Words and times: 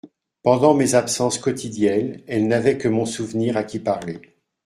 Pendant 0.41 0.73
mes 0.73 0.95
absences 0.95 1.37
quotidiennes, 1.37 2.23
elle 2.25 2.47
n'avait 2.47 2.79
que 2.79 2.87
mon 2.87 3.05
souvenir 3.05 3.55
à 3.55 3.63
qui 3.63 3.77
parler. 3.79 4.19